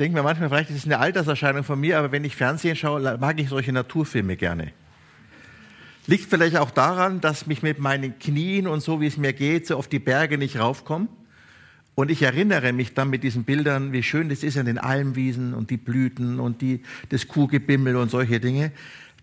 [0.00, 3.18] denke mir manchmal, vielleicht ist es eine Alterserscheinung von mir, aber wenn ich Fernsehen schaue,
[3.18, 4.72] mag ich solche Naturfilme gerne.
[6.06, 9.66] Liegt vielleicht auch daran, dass mich mit meinen Knien und so, wie es mir geht,
[9.66, 11.06] so auf die Berge nicht raufkomme.
[11.94, 15.52] Und ich erinnere mich dann mit diesen Bildern, wie schön das ist an den Almwiesen
[15.52, 18.72] und die Blüten und die, das Kuhgebimmel und solche Dinge,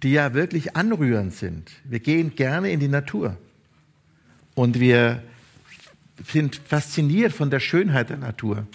[0.03, 1.72] die ja wirklich anrührend sind.
[1.86, 3.36] Wir gehen gerne in die Natur.
[4.53, 5.23] Und wir
[6.23, 8.67] sind fasziniert von der Schönheit der Natur.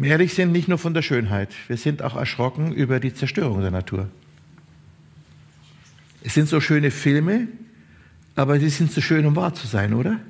[0.00, 3.70] Ehrlich sind nicht nur von der Schönheit, wir sind auch erschrocken über die Zerstörung der
[3.70, 4.08] Natur.
[6.22, 7.48] Es sind so schöne Filme,
[8.34, 10.20] aber sie sind so schön, um wahr zu sein, oder?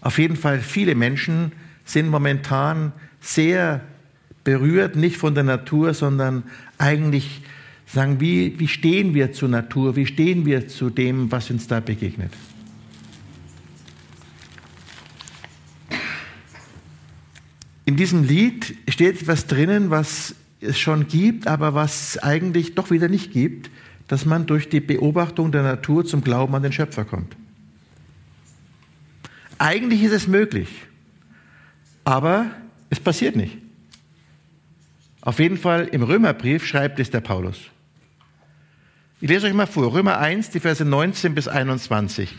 [0.00, 1.52] Auf jeden Fall, viele Menschen
[1.84, 3.82] sind momentan sehr
[4.44, 6.42] berührt, nicht von der Natur, sondern
[6.78, 7.42] eigentlich
[7.86, 11.80] sagen, wie, wie stehen wir zur Natur, wie stehen wir zu dem, was uns da
[11.80, 12.32] begegnet.
[17.90, 23.08] In diesem Lied steht etwas drinnen, was es schon gibt, aber was eigentlich doch wieder
[23.08, 23.68] nicht gibt,
[24.06, 27.34] dass man durch die Beobachtung der Natur zum Glauben an den Schöpfer kommt.
[29.58, 30.68] Eigentlich ist es möglich,
[32.04, 32.52] aber
[32.90, 33.58] es passiert nicht.
[35.20, 37.58] Auf jeden Fall im Römerbrief schreibt es der Paulus.
[39.20, 42.36] Ich lese euch mal vor, Römer 1, die Verse 19 bis 21.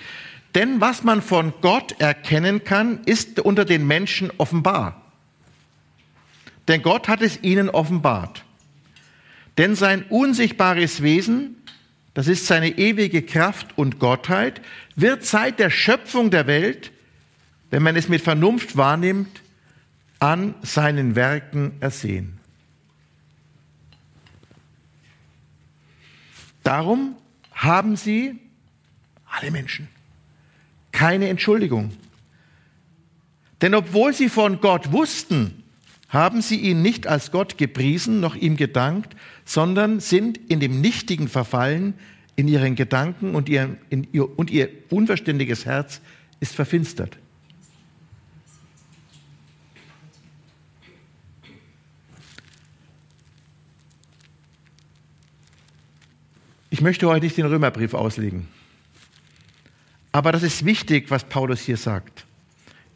[0.56, 5.01] Denn was man von Gott erkennen kann, ist unter den Menschen offenbar
[6.72, 8.46] denn Gott hat es ihnen offenbart.
[9.58, 11.58] Denn sein unsichtbares Wesen,
[12.14, 14.62] das ist seine ewige Kraft und Gottheit,
[14.96, 16.94] wird seit der Schöpfung der Welt,
[17.72, 19.42] wenn man es mit Vernunft wahrnimmt,
[20.20, 22.40] an seinen Werken ersehen.
[26.64, 27.18] Darum
[27.54, 28.40] haben sie,
[29.26, 29.90] alle Menschen,
[30.94, 31.92] keine Entschuldigung.
[33.62, 35.61] Denn obwohl sie von Gott wussten,
[36.12, 41.30] haben sie ihn nicht als Gott gepriesen, noch ihm gedankt, sondern sind in dem Nichtigen
[41.30, 41.94] verfallen,
[42.36, 46.02] in ihren Gedanken und ihr, ihr, und ihr unverständiges Herz
[46.42, 47.18] ist verfinstert.
[56.70, 58.48] Ich möchte heute nicht den Römerbrief auslegen.
[60.12, 62.26] Aber das ist wichtig, was Paulus hier sagt.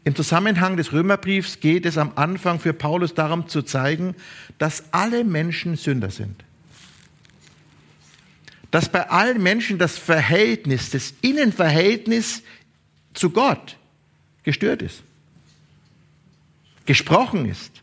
[0.06, 4.14] Im Zusammenhang des Römerbriefs geht es am Anfang für Paulus darum zu zeigen,
[4.56, 6.44] dass alle Menschen Sünder sind.
[8.70, 12.44] Dass bei allen Menschen das Verhältnis, das Innenverhältnis
[13.14, 13.78] zu Gott
[14.44, 15.02] gestört ist,
[16.84, 17.82] gesprochen ist.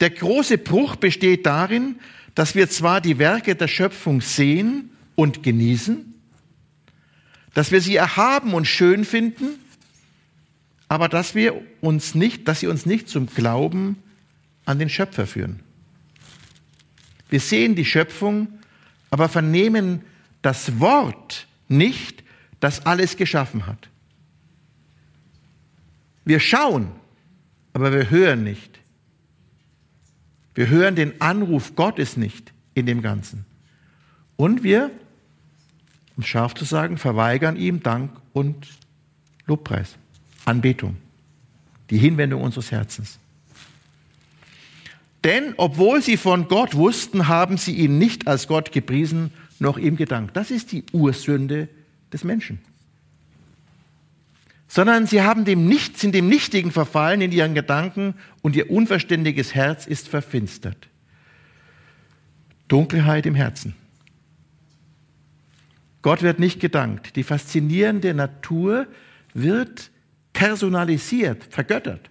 [0.00, 2.00] Der große Bruch besteht darin,
[2.34, 6.12] dass wir zwar die Werke der Schöpfung sehen und genießen,
[7.54, 9.60] dass wir sie erhaben und schön finden,
[10.88, 13.96] aber dass wir uns nicht, dass sie uns nicht zum Glauben
[14.64, 15.60] an den Schöpfer führen.
[17.28, 18.48] Wir sehen die Schöpfung,
[19.10, 20.02] aber vernehmen
[20.42, 22.22] das Wort nicht,
[22.60, 23.88] das alles geschaffen hat.
[26.24, 26.92] Wir schauen,
[27.72, 28.78] aber wir hören nicht.
[30.54, 33.44] Wir hören den Anruf Gottes nicht in dem Ganzen.
[34.36, 34.90] Und wir,
[36.16, 38.68] um scharf zu sagen, verweigern ihm Dank und
[39.46, 39.96] Lobpreis.
[40.44, 40.96] Anbetung,
[41.90, 43.18] die Hinwendung unseres Herzens.
[45.24, 49.96] Denn obwohl sie von Gott wussten, haben sie ihn nicht als Gott gepriesen, noch ihm
[49.96, 50.36] gedankt.
[50.36, 51.68] Das ist die Ursünde
[52.12, 52.58] des Menschen.
[54.68, 59.54] Sondern sie haben dem Nichts, sind dem Nichtigen verfallen in ihren Gedanken und ihr unverständiges
[59.54, 60.88] Herz ist verfinstert.
[62.68, 63.74] Dunkelheit im Herzen.
[66.02, 67.16] Gott wird nicht gedankt.
[67.16, 68.86] Die faszinierende Natur
[69.32, 69.90] wird
[70.34, 72.10] personalisiert, vergöttert.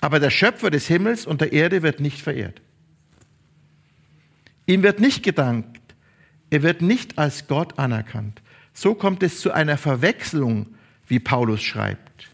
[0.00, 2.62] Aber der Schöpfer des Himmels und der Erde wird nicht verehrt.
[4.64, 5.80] Ihm wird nicht gedankt.
[6.50, 8.40] Er wird nicht als Gott anerkannt.
[8.72, 10.66] So kommt es zu einer Verwechslung,
[11.06, 12.28] wie Paulus schreibt.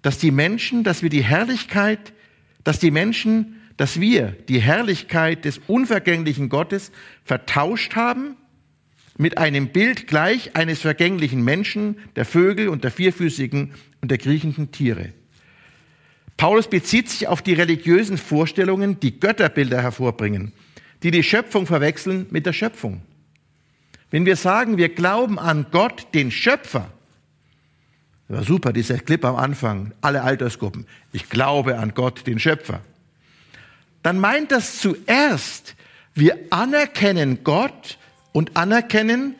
[0.00, 2.12] Dass die Menschen, dass wir die Herrlichkeit,
[2.64, 6.92] dass die Menschen, dass wir die Herrlichkeit des unvergänglichen Gottes
[7.24, 8.36] vertauscht haben
[9.20, 14.72] mit einem Bild gleich eines vergänglichen Menschen, der Vögel und der vierfüßigen und der kriechenden
[14.72, 15.12] Tiere.
[16.38, 20.52] Paulus bezieht sich auf die religiösen Vorstellungen, die Götterbilder hervorbringen,
[21.02, 23.02] die die Schöpfung verwechseln mit der Schöpfung.
[24.10, 26.90] Wenn wir sagen, wir glauben an Gott, den Schöpfer,
[28.28, 32.80] war super, dieser Clip am Anfang, alle Altersgruppen, ich glaube an Gott, den Schöpfer,
[34.02, 35.76] dann meint das zuerst,
[36.14, 37.98] wir anerkennen Gott
[38.32, 39.34] und anerkennen,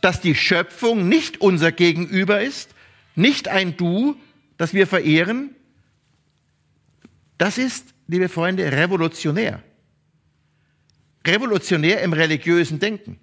[0.00, 2.74] dass die Schöpfung nicht unser Gegenüber ist,
[3.14, 4.16] nicht ein Du,
[4.56, 5.54] das wir verehren.
[7.38, 9.62] Das ist, liebe Freunde, revolutionär.
[11.26, 13.18] Revolutionär im religiösen Denken.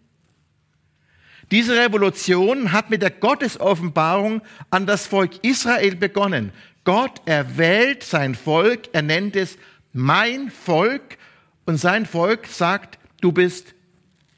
[1.49, 6.51] Diese Revolution hat mit der Gottesoffenbarung an das Volk Israel begonnen.
[6.83, 9.57] Gott erwählt sein Volk, er nennt es
[9.93, 11.17] mein Volk
[11.65, 13.73] und sein Volk sagt, du bist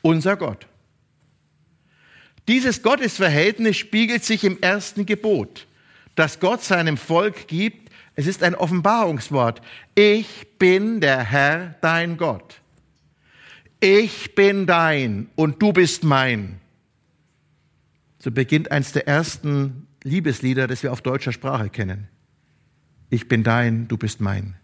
[0.01, 0.68] unser Gott.
[2.49, 5.67] Dieses Gottesverhältnis spiegelt sich im ersten Gebot,
[6.15, 7.91] das Gott seinem Volk gibt.
[8.15, 9.61] Es ist ein Offenbarungswort.
[9.93, 12.59] Ich bin der Herr, dein Gott.
[13.79, 16.59] Ich bin dein und du bist mein.
[18.17, 22.07] So beginnt eins der ersten Liebeslieder, das wir auf deutscher Sprache kennen.
[23.11, 24.55] Ich bin dein, du bist mein.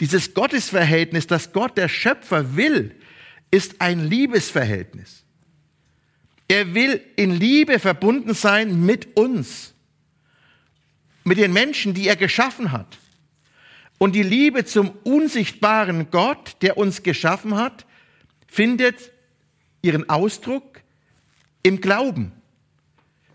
[0.00, 2.92] Dieses Gottesverhältnis, das Gott der Schöpfer will,
[3.52, 5.21] ist ein Liebesverhältnis.
[6.52, 9.72] Er will in Liebe verbunden sein mit uns,
[11.24, 12.98] mit den Menschen, die er geschaffen hat.
[13.96, 17.86] Und die Liebe zum unsichtbaren Gott, der uns geschaffen hat,
[18.46, 19.12] findet
[19.80, 20.82] ihren Ausdruck
[21.62, 22.32] im Glauben,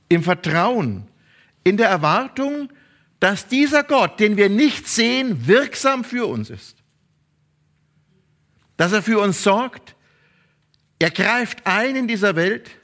[0.09, 1.07] im Vertrauen,
[1.63, 2.71] in der Erwartung,
[3.19, 6.77] dass dieser Gott, den wir nicht sehen, wirksam für uns ist.
[8.75, 9.95] Dass er für uns sorgt.
[10.99, 12.77] Er greift ein in dieser Welt.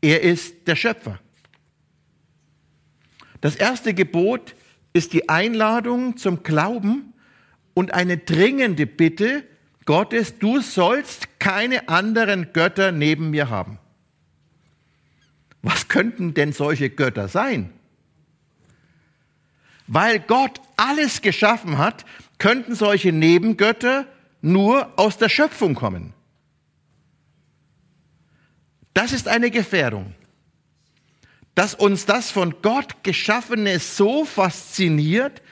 [0.00, 1.18] Er ist der Schöpfer.
[3.40, 4.54] Das erste Gebot
[4.92, 7.12] ist die Einladung zum Glauben
[7.74, 9.44] und eine dringende Bitte
[9.84, 13.78] Gottes, du sollst keine anderen Götter neben mir haben.
[15.62, 17.72] Was könnten denn solche Götter sein?
[19.86, 22.04] Weil Gott alles geschaffen hat,
[22.38, 24.06] könnten solche Nebengötter
[24.42, 26.12] nur aus der Schöpfung kommen.
[28.96, 30.14] Das ist eine Gefährdung,
[31.54, 35.42] dass uns das von Gott geschaffene so fasziniert,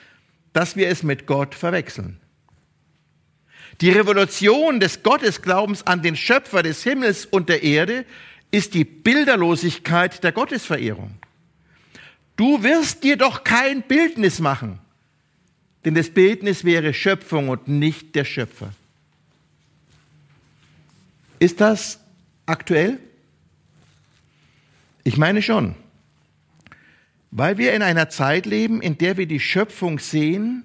[0.51, 2.19] dass wir es mit Gott verwechseln.
[3.81, 8.05] Die Revolution des Gottesglaubens an den Schöpfer des Himmels und der Erde
[8.49, 11.13] ist die Bilderlosigkeit der Gottesverehrung.
[12.37, 14.79] Du wirst dir doch kein Bildnis machen,
[15.85, 18.71] denn das Bildnis wäre Schöpfung und nicht der Schöpfer.
[21.37, 21.99] Ist das
[22.47, 22.97] aktuell?
[25.05, 25.75] Ich meine schon,
[27.31, 30.63] weil wir in einer Zeit leben, in der wir die Schöpfung sehen,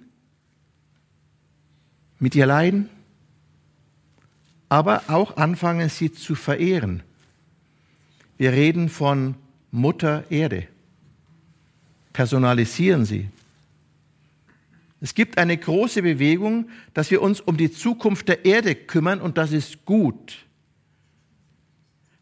[2.19, 2.89] mit ihr leiden,
[4.69, 7.05] aber auch anfangen, sie zu verehren.
[8.37, 9.37] Wir reden von
[9.71, 10.67] Mutter Erde
[12.13, 13.29] personalisieren sie.
[15.01, 19.39] Es gibt eine große Bewegung, dass wir uns um die Zukunft der Erde kümmern und
[19.39, 20.45] das ist gut.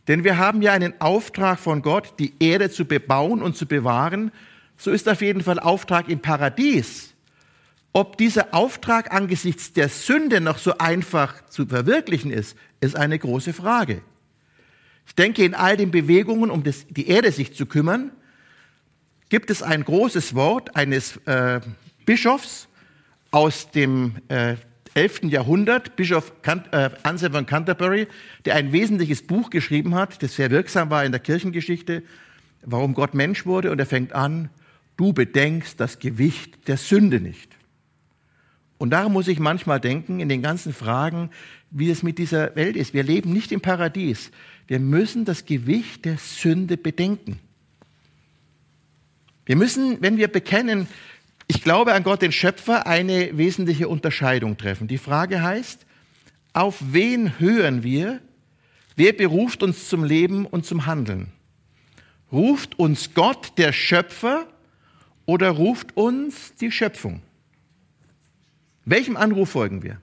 [0.08, 4.32] Denn wir haben ja einen Auftrag von Gott, die Erde zu bebauen und zu bewahren.
[4.79, 7.15] So ist auf jeden Fall Auftrag im Paradies.
[7.93, 13.53] Ob dieser Auftrag angesichts der Sünde noch so einfach zu verwirklichen ist, ist eine große
[13.53, 14.03] Frage.
[15.06, 18.10] Ich denke, in all den Bewegungen, um das, die Erde sich zu kümmern,
[19.29, 21.60] gibt es ein großes Wort eines äh,
[22.06, 22.69] Bischofs
[23.31, 24.56] aus dem äh,
[24.95, 25.25] 11.
[25.25, 28.07] Jahrhundert, Bischof äh, Anselm von Canterbury,
[28.45, 32.03] der ein wesentliches Buch geschrieben hat, das sehr wirksam war in der Kirchengeschichte,
[32.63, 33.71] warum Gott Mensch wurde.
[33.71, 34.51] Und er fängt an,
[34.97, 37.57] du bedenkst das Gewicht der Sünde nicht.
[38.79, 41.31] Und darum muss ich manchmal denken, in den ganzen Fragen,
[41.71, 42.95] wie es mit dieser Welt ist.
[42.95, 44.31] Wir leben nicht im Paradies.
[44.69, 47.41] Wir müssen das Gewicht der Sünde bedenken.
[49.47, 50.87] Wir müssen, wenn wir bekennen,
[51.48, 54.86] ich glaube an Gott, den Schöpfer, eine wesentliche Unterscheidung treffen.
[54.86, 55.86] Die Frage heißt,
[56.52, 58.20] auf wen hören wir?
[58.96, 61.32] Wer beruft uns zum Leben und zum Handeln?
[62.31, 64.46] Ruft uns Gott, der Schöpfer,
[65.24, 67.22] oder ruft uns die Schöpfung?
[68.84, 70.00] Welchem Anruf folgen wir?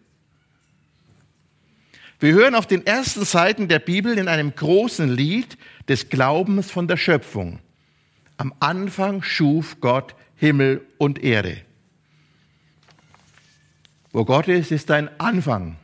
[2.19, 6.87] Wir hören auf den ersten Seiten der Bibel in einem großen Lied des Glaubens von
[6.87, 7.59] der Schöpfung.
[8.37, 11.57] Am Anfang schuf Gott Himmel und Erde.
[14.11, 15.77] Wo Gott ist, ist ein Anfang.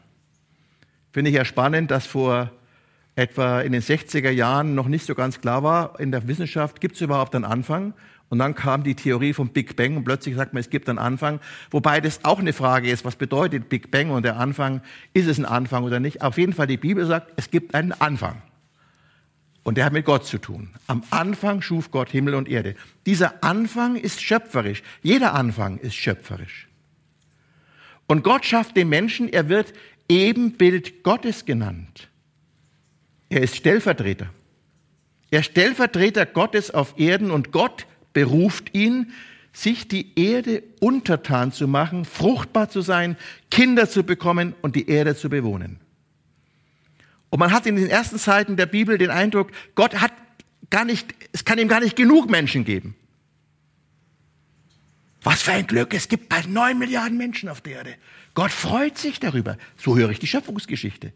[1.11, 2.51] Finde ich ja spannend, dass vor
[3.15, 6.95] etwa in den 60er Jahren noch nicht so ganz klar war in der Wissenschaft, gibt
[6.95, 7.93] es überhaupt einen Anfang?
[8.29, 10.99] Und dann kam die Theorie vom Big Bang und plötzlich sagt man, es gibt einen
[10.99, 11.41] Anfang.
[11.69, 14.81] Wobei das auch eine Frage ist, was bedeutet Big Bang und der Anfang?
[15.13, 16.21] Ist es ein Anfang oder nicht?
[16.21, 18.41] Auf jeden Fall, die Bibel sagt, es gibt einen Anfang.
[19.63, 20.69] Und der hat mit Gott zu tun.
[20.87, 22.75] Am Anfang schuf Gott Himmel und Erde.
[23.05, 24.81] Dieser Anfang ist schöpferisch.
[25.03, 26.67] Jeder Anfang ist schöpferisch.
[28.07, 29.73] Und Gott schafft den Menschen, er wird
[30.09, 32.09] Ebenbild Gottes genannt.
[33.29, 34.29] Er ist Stellvertreter.
[35.29, 39.13] Er ist Stellvertreter Gottes auf Erden und Gott beruft ihn,
[39.53, 43.17] sich die Erde untertan zu machen, fruchtbar zu sein,
[43.49, 45.79] Kinder zu bekommen und die Erde zu bewohnen.
[47.31, 50.11] Und man hat in den ersten Zeiten der Bibel den Eindruck, Gott hat
[50.69, 52.95] gar nicht, es kann ihm gar nicht genug Menschen geben.
[55.23, 57.95] Was für ein Glück, es gibt bald neun Milliarden Menschen auf der Erde.
[58.33, 59.57] Gott freut sich darüber.
[59.77, 61.13] So höre ich die Schöpfungsgeschichte.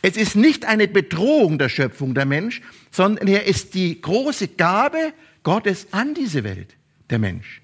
[0.00, 5.12] Es ist nicht eine Bedrohung der Schöpfung der Mensch, sondern er ist die große Gabe
[5.42, 6.76] Gottes an diese Welt,
[7.10, 7.60] der Mensch.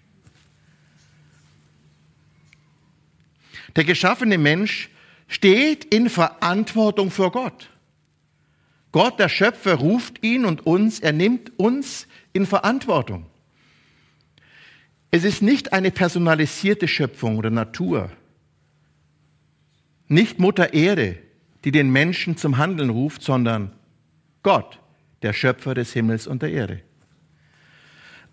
[3.77, 4.91] Der geschaffene Mensch
[5.29, 7.71] steht in Verantwortung vor Gott.
[8.95, 13.27] Gott, der Schöpfer, ruft ihn und uns, er nimmt uns in Verantwortung.
[15.11, 18.13] Es ist nicht eine personalisierte Schöpfung oder Natur,
[20.07, 21.19] nicht Mutter Erde,
[21.65, 23.73] die den Menschen zum Handeln ruft, sondern
[24.45, 24.79] Gott,
[25.23, 26.81] der Schöpfer des Himmels und der Erde.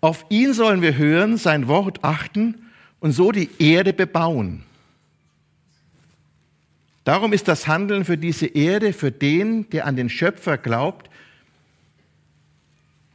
[0.00, 4.62] Auf ihn sollen wir hören, sein Wort achten und so die Erde bebauen.
[7.04, 11.10] Darum ist das Handeln für diese Erde, für den, der an den Schöpfer glaubt,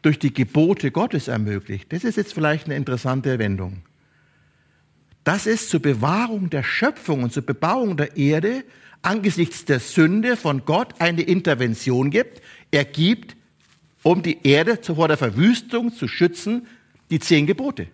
[0.01, 1.91] durch die Gebote Gottes ermöglicht.
[1.91, 3.81] Das ist jetzt vielleicht eine interessante Wendung.
[5.23, 8.63] Dass es zur Bewahrung der Schöpfung und zur Bebauung der Erde
[9.01, 12.41] angesichts der Sünde von Gott eine Intervention gibt.
[12.71, 13.35] Er gibt,
[14.03, 16.67] um die Erde vor der Verwüstung zu schützen,
[17.09, 17.87] die zehn Gebote.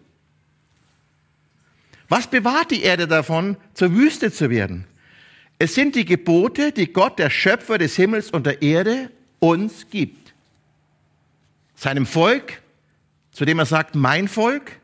[2.09, 4.85] Was bewahrt die Erde davon, zur Wüste zu werden?
[5.63, 10.33] Es sind die Gebote, die Gott, der Schöpfer des Himmels und der Erde, uns gibt.
[11.73, 12.61] Seinem Volk,
[13.31, 14.81] zu dem er sagt, mein Volk,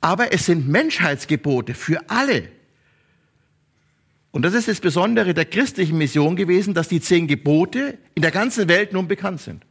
[0.00, 2.48] aber es sind Menschheitsgebote für alle.
[4.32, 8.32] Und das ist das Besondere der christlichen Mission gewesen, dass die zehn Gebote in der
[8.32, 9.64] ganzen Welt nun bekannt sind.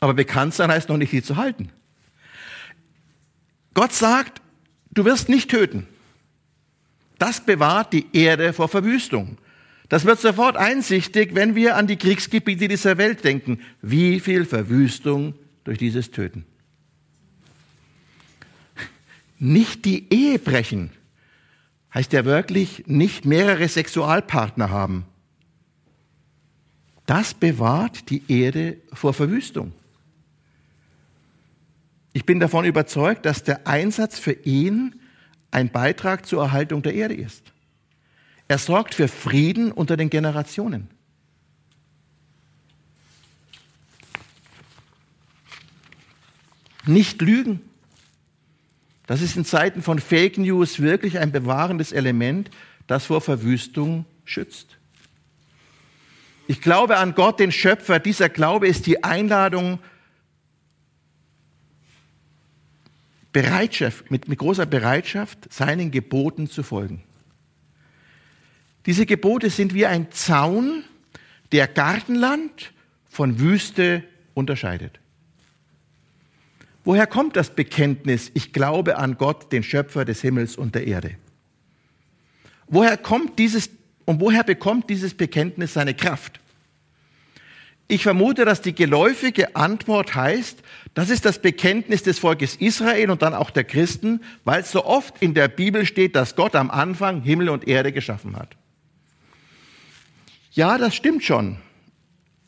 [0.00, 1.70] Aber bekannt sein heißt noch nicht, sie zu halten.
[3.72, 4.42] Gott sagt,
[4.90, 5.86] du wirst nicht töten.
[7.20, 9.36] Das bewahrt die Erde vor Verwüstung.
[9.90, 13.60] Das wird sofort einsichtig, wenn wir an die Kriegsgebiete dieser Welt denken.
[13.82, 15.34] Wie viel Verwüstung
[15.64, 16.46] durch dieses Töten.
[19.38, 20.92] Nicht die Ehe brechen
[21.92, 25.04] heißt ja wirklich nicht mehrere Sexualpartner haben.
[27.04, 29.72] Das bewahrt die Erde vor Verwüstung.
[32.14, 34.99] Ich bin davon überzeugt, dass der Einsatz für ihn
[35.50, 37.52] ein Beitrag zur Erhaltung der Erde ist.
[38.48, 40.88] Er sorgt für Frieden unter den Generationen.
[46.86, 47.60] Nicht lügen.
[49.06, 52.50] Das ist in Zeiten von Fake News wirklich ein bewahrendes Element,
[52.86, 54.78] das vor Verwüstung schützt.
[56.46, 58.00] Ich glaube an Gott, den Schöpfer.
[58.00, 59.78] Dieser Glaube ist die Einladung
[63.32, 67.02] Bereitschaft, mit, mit großer Bereitschaft, seinen Geboten zu folgen.
[68.86, 70.84] Diese Gebote sind wie ein Zaun,
[71.52, 72.72] der Gartenland
[73.08, 74.02] von Wüste
[74.34, 74.98] unterscheidet.
[76.84, 81.16] Woher kommt das Bekenntnis, ich glaube an Gott, den Schöpfer des Himmels und der Erde?
[82.68, 83.70] Woher kommt dieses
[84.06, 86.40] und woher bekommt dieses Bekenntnis seine Kraft?
[87.86, 90.62] Ich vermute, dass die geläufige Antwort heißt,
[90.94, 94.84] das ist das Bekenntnis des Volkes Israel und dann auch der Christen, weil es so
[94.84, 98.56] oft in der Bibel steht, dass Gott am Anfang Himmel und Erde geschaffen hat.
[100.52, 101.58] Ja, das stimmt schon.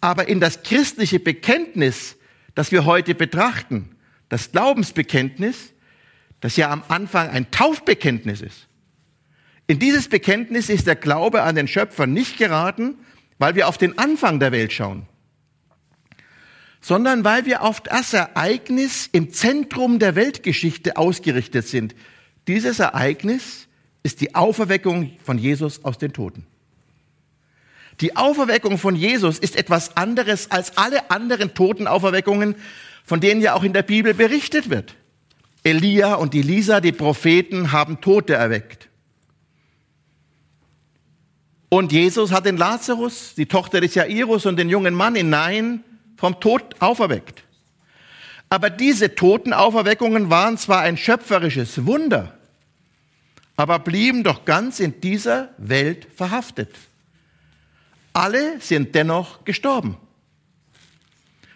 [0.01, 2.17] Aber in das christliche Bekenntnis,
[2.57, 3.95] das wir heute betrachten,
[4.29, 5.73] das Glaubensbekenntnis,
[6.41, 8.67] das ja am Anfang ein Taufbekenntnis ist.
[9.69, 12.97] In dieses Bekenntnis ist der Glaube an den Schöpfer nicht geraten,
[13.39, 15.07] weil wir auf den Anfang der Welt schauen
[16.83, 21.95] sondern weil wir auf das Ereignis im Zentrum der Weltgeschichte ausgerichtet sind.
[22.49, 23.69] Dieses Ereignis
[24.03, 26.45] ist die Auferweckung von Jesus aus den Toten.
[28.01, 32.57] Die Auferweckung von Jesus ist etwas anderes als alle anderen Totenauferweckungen,
[33.05, 34.97] von denen ja auch in der Bibel berichtet wird.
[35.63, 38.89] Elia und Elisa, die Propheten, haben Tote erweckt.
[41.69, 45.85] Und Jesus hat den Lazarus, die Tochter des Jairus und den jungen Mann in Nein
[46.23, 47.43] vom Tod auferweckt.
[48.49, 52.39] Aber diese Totenauferweckungen waren zwar ein schöpferisches Wunder,
[53.57, 56.77] aber blieben doch ganz in dieser Welt verhaftet.
[58.13, 59.97] Alle sind dennoch gestorben.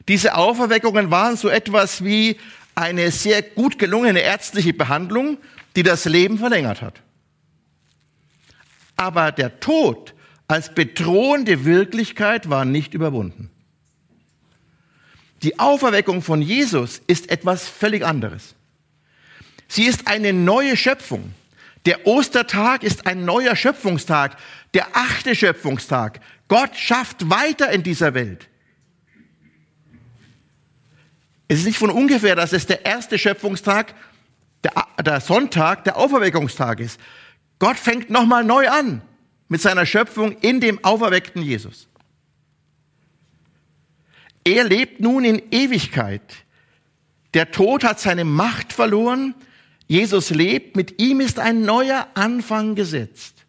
[0.08, 2.36] Diese Auferweckungen waren so etwas wie
[2.74, 5.38] eine sehr gut gelungene ärztliche Behandlung,
[5.76, 7.02] die das Leben verlängert hat.
[8.96, 10.12] Aber der Tod
[10.48, 13.52] als bedrohende Wirklichkeit war nicht überwunden.
[15.42, 18.54] Die Auferweckung von Jesus ist etwas völlig anderes.
[19.68, 21.34] Sie ist eine neue Schöpfung.
[21.84, 24.36] Der Ostertag ist ein neuer Schöpfungstag,
[24.74, 26.20] der achte Schöpfungstag.
[26.48, 28.48] Gott schafft weiter in dieser Welt.
[31.48, 33.94] Es ist nicht von ungefähr, dass es der erste Schöpfungstag,
[34.64, 37.00] der, der Sonntag, der Auferweckungstag ist.
[37.58, 39.02] Gott fängt nochmal neu an
[39.48, 41.88] mit seiner Schöpfung in dem auferweckten Jesus.
[44.46, 46.22] Er lebt nun in Ewigkeit.
[47.34, 49.34] Der Tod hat seine Macht verloren.
[49.88, 50.76] Jesus lebt.
[50.76, 53.44] Mit ihm ist ein neuer Anfang gesetzt.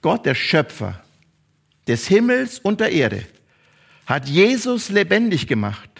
[0.00, 1.04] Gott, der Schöpfer
[1.86, 3.26] des Himmels und der Erde,
[4.06, 5.90] hat Jesus lebendig gemacht.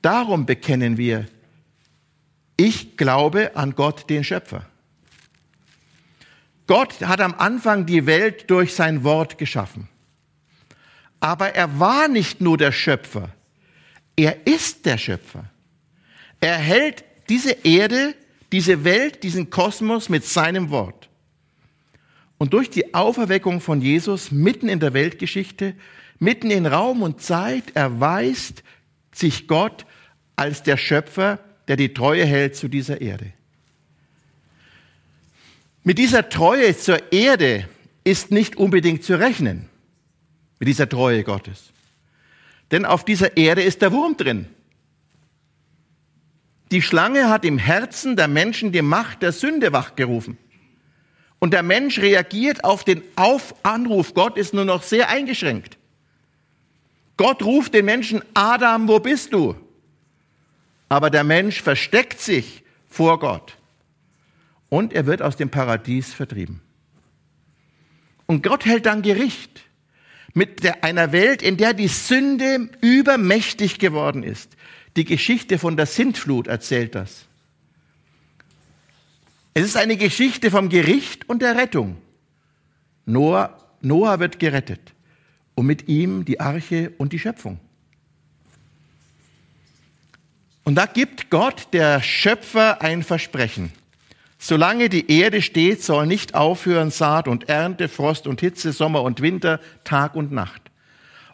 [0.00, 1.26] Darum bekennen wir,
[2.56, 4.64] ich glaube an Gott, den Schöpfer.
[6.68, 9.88] Gott hat am Anfang die Welt durch sein Wort geschaffen.
[11.26, 13.30] Aber er war nicht nur der Schöpfer,
[14.14, 15.50] er ist der Schöpfer.
[16.40, 18.14] Er hält diese Erde,
[18.52, 21.08] diese Welt, diesen Kosmos mit seinem Wort.
[22.38, 25.74] Und durch die Auferweckung von Jesus mitten in der Weltgeschichte,
[26.20, 28.62] mitten in Raum und Zeit, erweist
[29.12, 29.84] sich Gott
[30.36, 33.32] als der Schöpfer, der die Treue hält zu dieser Erde.
[35.82, 37.68] Mit dieser Treue zur Erde
[38.04, 39.68] ist nicht unbedingt zu rechnen
[40.58, 41.72] mit dieser Treue Gottes.
[42.70, 44.46] Denn auf dieser Erde ist der Wurm drin.
[46.72, 50.36] Die Schlange hat im Herzen der Menschen die Macht der Sünde wachgerufen.
[51.38, 55.78] Und der Mensch reagiert auf den auf Anruf Gottes nur noch sehr eingeschränkt.
[57.16, 59.54] Gott ruft den Menschen, Adam, wo bist du?
[60.88, 63.56] Aber der Mensch versteckt sich vor Gott.
[64.68, 66.60] Und er wird aus dem Paradies vertrieben.
[68.26, 69.65] Und Gott hält dann Gericht
[70.36, 74.50] mit der, einer Welt, in der die Sünde übermächtig geworden ist.
[74.94, 77.24] Die Geschichte von der Sintflut erzählt das.
[79.54, 81.96] Es ist eine Geschichte vom Gericht und der Rettung.
[83.06, 84.92] Noah, Noah wird gerettet
[85.54, 87.58] und mit ihm die Arche und die Schöpfung.
[90.64, 93.72] Und da gibt Gott, der Schöpfer, ein Versprechen.
[94.48, 99.20] Solange die Erde steht, soll nicht aufhören Saat und Ernte, Frost und Hitze, Sommer und
[99.20, 100.62] Winter, Tag und Nacht.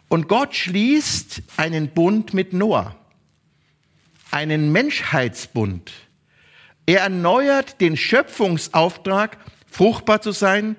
[0.07, 2.95] Und Gott schließt einen Bund mit Noah,
[4.31, 5.91] einen Menschheitsbund.
[6.87, 10.75] Er erneuert den Schöpfungsauftrag, fruchtbar zu sein,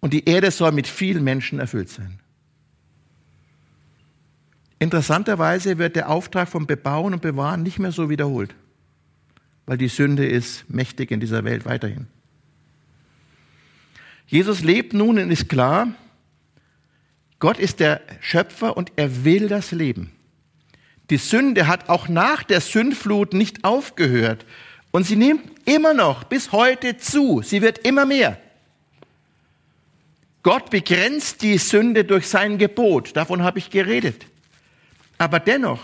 [0.00, 2.18] und die Erde soll mit vielen Menschen erfüllt sein.
[4.80, 8.56] Interessanterweise wird der Auftrag vom Bebauen und Bewahren nicht mehr so wiederholt
[9.66, 12.06] weil die Sünde ist mächtig in dieser Welt weiterhin.
[14.28, 15.88] Jesus lebt nun und ist klar,
[17.38, 20.12] Gott ist der Schöpfer und er will das Leben.
[21.10, 24.46] Die Sünde hat auch nach der Sündflut nicht aufgehört
[24.90, 27.42] und sie nimmt immer noch bis heute zu.
[27.42, 28.40] Sie wird immer mehr.
[30.42, 34.26] Gott begrenzt die Sünde durch sein Gebot, davon habe ich geredet.
[35.18, 35.80] Aber dennoch,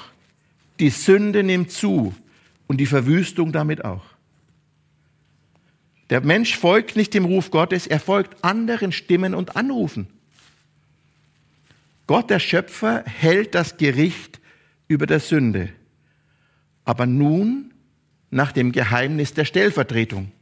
[0.78, 2.14] die Sünde nimmt zu
[2.72, 4.02] und die Verwüstung damit auch.
[6.08, 10.06] Der Mensch folgt nicht dem Ruf Gottes, er folgt anderen Stimmen und Anrufen.
[12.06, 14.40] Gott, der Schöpfer, hält das Gericht
[14.88, 15.68] über der Sünde,
[16.86, 17.74] aber nun
[18.30, 20.32] nach dem Geheimnis der Stellvertretung.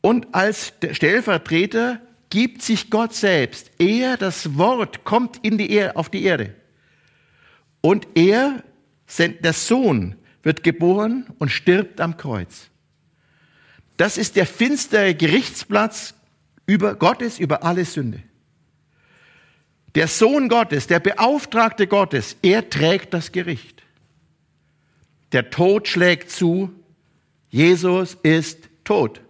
[0.00, 3.72] Und als Stellvertreter gibt sich Gott selbst.
[3.80, 6.54] Er, das Wort, kommt in die er auf die Erde.
[7.80, 8.62] Und er,
[9.18, 10.14] der Sohn,
[10.46, 12.68] wird geboren und stirbt am Kreuz.
[13.96, 16.14] Das ist der finstere Gerichtsplatz
[16.66, 18.22] über Gottes, über alle Sünde.
[19.96, 23.82] Der Sohn Gottes, der Beauftragte Gottes, er trägt das Gericht.
[25.32, 26.70] Der Tod schlägt zu,
[27.50, 29.20] Jesus ist tot.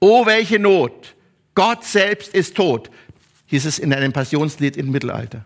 [0.00, 1.14] Oh, welche Not!
[1.54, 2.90] Gott selbst ist tot,
[3.48, 5.44] hieß es in einem Passionslied im Mittelalter.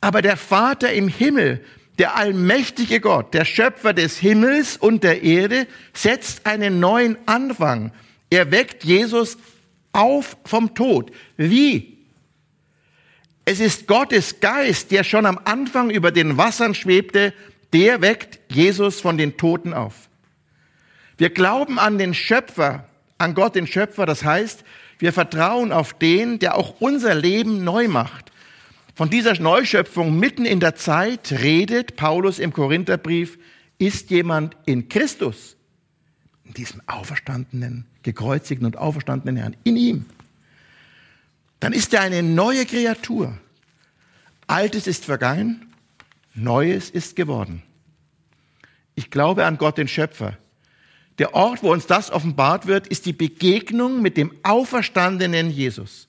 [0.00, 1.62] Aber der Vater im Himmel
[1.98, 7.92] der allmächtige Gott, der Schöpfer des Himmels und der Erde, setzt einen neuen Anfang.
[8.30, 9.38] Er weckt Jesus
[9.92, 11.12] auf vom Tod.
[11.36, 11.98] Wie?
[13.44, 17.32] Es ist Gottes Geist, der schon am Anfang über den Wassern schwebte,
[17.72, 20.08] der weckt Jesus von den Toten auf.
[21.18, 24.64] Wir glauben an den Schöpfer, an Gott den Schöpfer, das heißt,
[24.98, 28.32] wir vertrauen auf den, der auch unser Leben neu macht.
[28.94, 33.38] Von dieser Neuschöpfung mitten in der Zeit redet Paulus im Korintherbrief,
[33.78, 35.56] ist jemand in Christus,
[36.44, 40.06] in diesem auferstandenen, gekreuzigten und auferstandenen Herrn, in ihm,
[41.58, 43.36] dann ist er eine neue Kreatur.
[44.46, 45.72] Altes ist vergangen,
[46.34, 47.62] Neues ist geworden.
[48.94, 50.36] Ich glaube an Gott, den Schöpfer.
[51.18, 56.08] Der Ort, wo uns das offenbart wird, ist die Begegnung mit dem auferstandenen Jesus.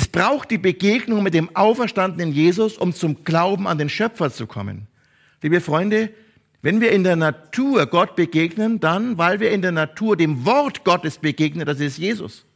[0.00, 4.46] Es braucht die Begegnung mit dem auferstandenen Jesus, um zum Glauben an den Schöpfer zu
[4.46, 4.86] kommen.
[5.42, 6.08] Liebe Freunde,
[6.62, 10.84] wenn wir in der Natur Gott begegnen, dann, weil wir in der Natur dem Wort
[10.84, 12.46] Gottes begegnen, das ist Jesus.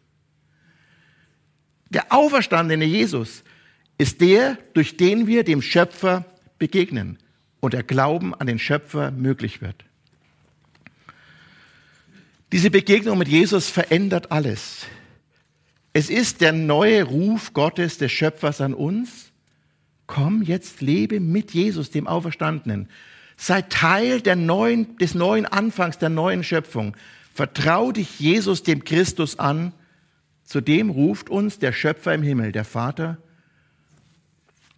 [1.91, 3.45] Der auferstandene Jesus
[3.99, 6.25] ist der, durch den wir dem Schöpfer
[6.59, 7.19] begegnen
[7.61, 9.85] und der Glauben an den Schöpfer möglich wird.
[12.53, 14.87] Diese Begegnung mit Jesus verändert alles.
[15.97, 19.31] Es ist der neue Ruf Gottes, des Schöpfers an uns.
[20.09, 22.89] Komm, jetzt lebe mit Jesus, dem Auferstandenen.
[23.37, 26.97] Sei Teil der neuen, des neuen Anfangs, der neuen Schöpfung.
[27.33, 29.73] Vertrau dich Jesus, dem Christus an.
[30.43, 33.19] Zu dem ruft uns der Schöpfer im Himmel, der Vater.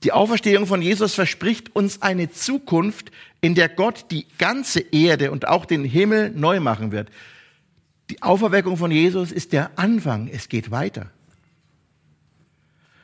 [0.03, 5.49] Die Auferstehung von Jesus verspricht uns eine Zukunft, in der Gott die ganze Erde und
[5.49, 7.09] auch den Himmel neu machen wird.
[8.11, 10.29] Die Auferweckung von Jesus ist der Anfang.
[10.29, 11.11] Es geht weiter.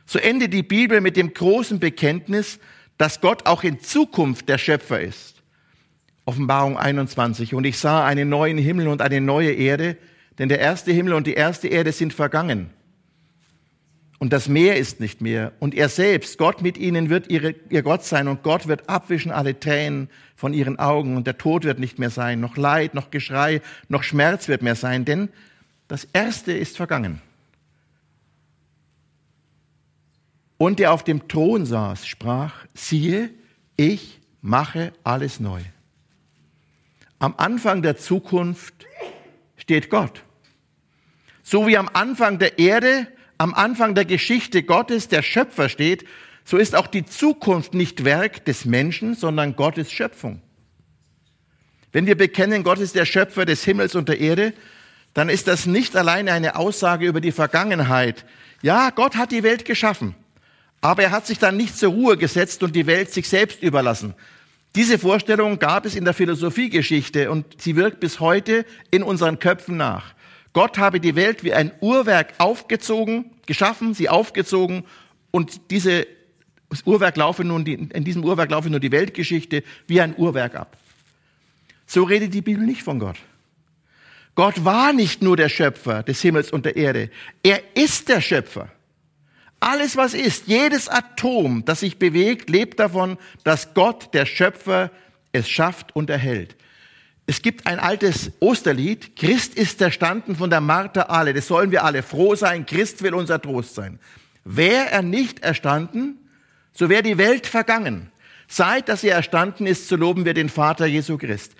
[0.06, 2.58] So endet die Bibel mit dem großen Bekenntnis,
[2.98, 5.42] dass Gott auch in Zukunft der Schöpfer ist.
[6.24, 7.54] Offenbarung 21.
[7.54, 9.96] Und ich sah einen neuen Himmel und eine neue Erde,
[10.38, 12.70] denn der erste Himmel und die erste Erde sind vergangen
[14.22, 15.50] und das Meer ist nicht mehr.
[15.58, 19.32] Und er selbst, Gott mit ihnen, wird ihre, ihr Gott sein und Gott wird abwischen
[19.32, 23.10] alle Tränen von ihren Augen und der Tod wird nicht mehr sein, noch Leid, noch
[23.10, 25.28] Geschrei, noch Schmerz wird mehr sein, denn
[25.88, 27.20] das Erste ist vergangen.
[30.56, 33.30] Und der auf dem Thron saß, sprach, siehe,
[33.76, 35.62] ich mache alles neu.
[37.18, 38.86] Am Anfang der Zukunft
[39.56, 40.22] steht Gott.
[41.42, 43.08] So wie am Anfang der Erde
[43.42, 46.04] am Anfang der Geschichte Gottes der Schöpfer steht,
[46.44, 50.40] so ist auch die Zukunft nicht Werk des Menschen, sondern Gottes Schöpfung.
[51.90, 54.52] Wenn wir bekennen, Gott ist der Schöpfer des Himmels und der Erde,
[55.12, 58.24] dann ist das nicht alleine eine Aussage über die Vergangenheit.
[58.62, 60.14] Ja, Gott hat die Welt geschaffen,
[60.80, 64.14] aber er hat sich dann nicht zur Ruhe gesetzt und die Welt sich selbst überlassen.
[64.76, 69.76] Diese Vorstellung gab es in der Philosophiegeschichte und sie wirkt bis heute in unseren Köpfen
[69.76, 70.14] nach.
[70.52, 74.84] Gott habe die Welt wie ein Uhrwerk aufgezogen, geschaffen, sie aufgezogen
[75.30, 76.06] und diese
[76.84, 80.76] Uhrwerk laufe nun die, in diesem Uhrwerk laufe nur die Weltgeschichte wie ein Uhrwerk ab.
[81.86, 83.16] So redet die Bibel nicht von Gott.
[84.34, 87.10] Gott war nicht nur der Schöpfer des Himmels und der Erde.
[87.42, 88.70] Er ist der Schöpfer.
[89.60, 94.90] Alles, was ist, jedes Atom, das sich bewegt, lebt davon, dass Gott, der Schöpfer,
[95.32, 96.56] es schafft und erhält.
[97.32, 101.32] Es gibt ein altes Osterlied, Christ ist erstanden von der Martha alle.
[101.32, 102.66] Das sollen wir alle froh sein.
[102.66, 103.98] Christ will unser Trost sein.
[104.44, 106.18] Wäre er nicht erstanden,
[106.74, 108.12] so wäre die Welt vergangen.
[108.48, 111.52] Seit dass er erstanden ist, so loben wir den Vater Jesu Christ.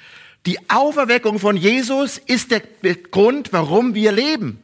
[0.45, 2.61] Die Auferweckung von Jesus ist der
[3.11, 4.63] Grund, warum wir leben.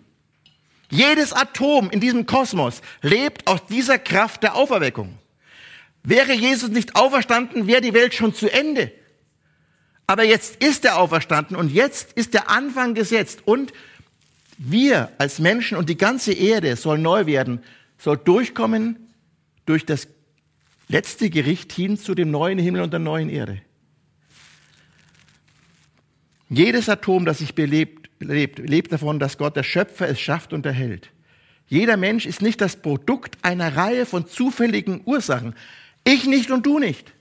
[0.91, 5.17] Jedes Atom in diesem Kosmos lebt aus dieser Kraft der Auferweckung.
[6.03, 8.93] Wäre Jesus nicht auferstanden, wäre die Welt schon zu Ende.
[10.09, 13.75] Aber jetzt ist er auferstanden und jetzt ist der Anfang gesetzt und
[14.57, 17.63] wir als Menschen und die ganze Erde soll neu werden,
[17.99, 18.97] soll durchkommen
[19.67, 20.09] durch das
[20.89, 23.61] letzte Gericht hin zu dem neuen Himmel und der neuen Erde.
[26.49, 30.65] Jedes Atom, das sich belebt, lebt, lebt davon, dass Gott, der Schöpfer, es schafft und
[30.65, 31.11] erhält.
[31.67, 35.55] Jeder Mensch ist nicht das Produkt einer Reihe von zufälligen Ursachen.
[36.03, 37.13] Ich nicht und du nicht.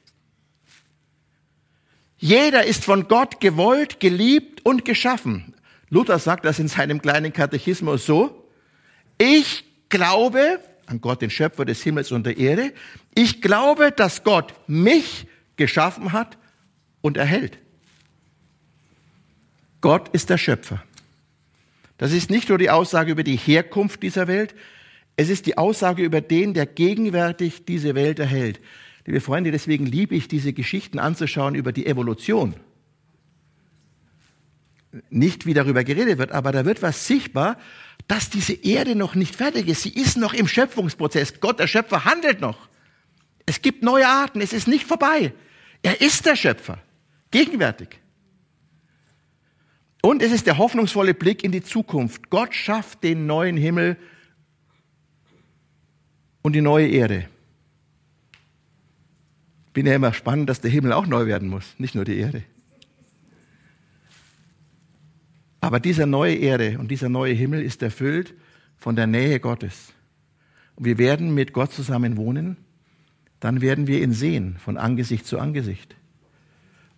[2.20, 5.54] Jeder ist von Gott gewollt, geliebt und geschaffen.
[5.90, 8.48] Luther sagt das in seinem kleinen Katechismus so.
[9.18, 12.74] Ich glaube an Gott, den Schöpfer des Himmels und der Erde.
[13.14, 15.28] Ich glaube, dass Gott mich
[15.58, 16.38] geschaffen hat
[17.02, 17.60] und erhält.
[19.82, 20.82] Gott ist der Schöpfer.
[21.98, 24.56] Das ist nicht nur die Aussage über die Herkunft dieser Welt,
[25.20, 28.60] es ist die Aussage über den, der gegenwärtig diese Welt erhält.
[29.08, 32.54] Liebe Freunde, deswegen liebe ich diese Geschichten anzuschauen über die Evolution.
[35.10, 37.58] nicht, wie darüber geredet wird, aber da wird was sichtbar,
[38.08, 39.84] dass diese Erde noch nicht fertig ist.
[39.84, 41.40] Sie ist noch im Schöpfungsprozess.
[41.40, 42.68] Gott, der Schöpfer, handelt noch.
[43.46, 44.42] Es gibt neue Arten.
[44.42, 45.34] Es ist nicht vorbei.
[45.84, 46.80] Er ist der Schöpfer.
[47.32, 48.00] Gegenwärtig.
[50.02, 52.30] Und es ist der hoffnungsvolle Blick in die Zukunft.
[52.30, 53.98] Gott schafft den neuen Himmel
[56.42, 57.30] und die neue Erde.
[59.78, 62.42] Bin ja immer spannend, dass der Himmel auch neu werden muss, nicht nur die Erde.
[65.62, 68.34] Aber dieser neue Erde und dieser neue Himmel ist erfüllt
[68.76, 69.94] von der Nähe Gottes.
[70.78, 72.58] Und wir werden mit Gott zusammen wohnen,
[73.40, 75.96] dann werden wir ihn sehen, von Angesicht zu Angesicht.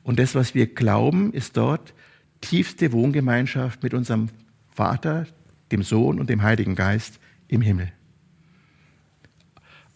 [0.02, 1.94] Und das, was wir glauben, ist dort
[2.40, 4.30] tiefste Wohngemeinschaft mit unserem
[4.72, 5.28] Vater,
[5.74, 7.92] dem Sohn und dem Heiligen Geist im Himmel.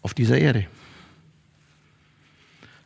[0.01, 0.67] Auf dieser Erde.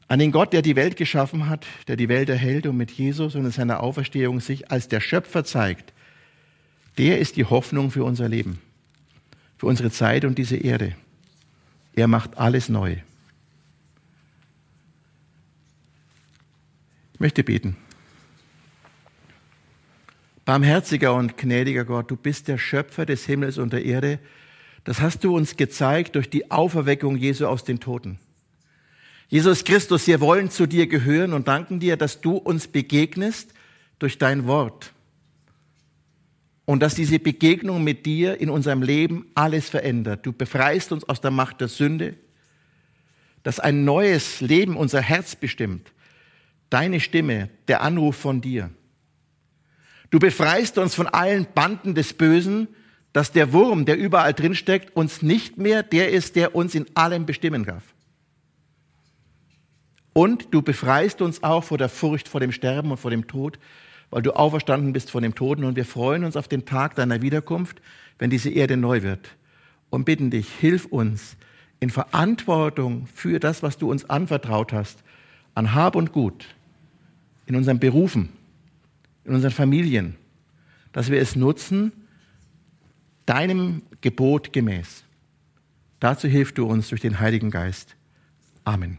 [0.08, 3.36] An den Gott, der die Welt geschaffen hat, der die Welt erhält und mit Jesus
[3.36, 5.94] und in seiner Auferstehung sich als der Schöpfer zeigt,
[6.98, 8.60] der ist die Hoffnung für unser Leben,
[9.58, 10.96] für unsere Zeit und diese Erde.
[11.94, 12.98] Er macht alles neu.
[17.14, 17.76] Ich möchte beten.
[20.46, 24.20] Barmherziger und gnädiger Gott, du bist der Schöpfer des Himmels und der Erde.
[24.86, 28.20] Das hast du uns gezeigt durch die Auferweckung Jesu aus den Toten.
[29.30, 33.54] Jesus Christus, wir wollen zu dir gehören und danken dir, dass du uns begegnest
[34.00, 34.94] durch dein Wort.
[36.66, 40.26] Und dass diese Begegnung mit dir in unserem Leben alles verändert.
[40.26, 42.16] Du befreist uns aus der Macht der Sünde,
[43.44, 45.92] dass ein neues Leben unser Herz bestimmt.
[46.70, 48.70] Deine Stimme, der Anruf von dir.
[50.10, 52.68] Du befreist uns von allen Banden des Bösen,
[53.14, 57.26] dass der Wurm, der überall drinsteckt, uns nicht mehr der ist, der uns in allem
[57.26, 57.84] bestimmen darf.
[60.18, 63.60] Und du befreist uns auch vor der Furcht vor dem Sterben und vor dem Tod,
[64.10, 65.64] weil du auferstanden bist von dem Toten.
[65.64, 67.84] Und wir freuen uns auf den Tag deiner Wiederkunft,
[68.18, 69.30] wenn diese Erde neu wird.
[69.92, 71.38] Und bitten dich, hilf uns
[71.80, 75.04] in Verantwortung für das, was du uns anvertraut hast,
[75.54, 76.48] an Hab und Gut,
[77.46, 78.30] in unseren Berufen,
[79.24, 80.16] in unseren Familien,
[80.94, 81.92] dass wir es nutzen,
[83.28, 85.04] deinem Gebot gemäß.
[86.00, 87.96] Dazu hilfst du uns durch den Heiligen Geist.
[88.64, 88.98] Amen.